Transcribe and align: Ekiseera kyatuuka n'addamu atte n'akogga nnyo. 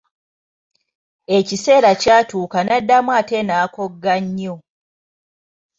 Ekiseera 1.37 1.91
kyatuuka 2.01 2.59
n'addamu 2.65 3.09
atte 3.19 3.37
n'akogga 3.43 4.13
nnyo. 4.23 4.55